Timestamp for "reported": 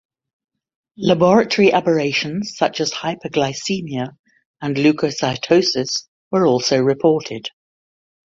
6.79-7.51